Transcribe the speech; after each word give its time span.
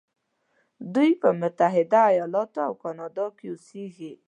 دوی 0.93 1.11
په 1.21 1.29
متحده 1.41 2.01
ایلاتو 2.13 2.59
او 2.67 2.73
کانادا 2.83 3.25
کې 3.37 3.45
اوسیږي. 3.51 4.11